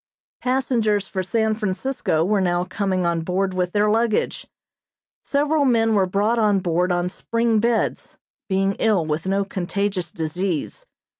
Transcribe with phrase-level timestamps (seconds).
[0.41, 4.47] Passengers for San Francisco were now coming on board with their luggage.
[5.23, 8.17] Several men were brought on board on spring beds,
[8.49, 10.87] being ill with no contagious disease.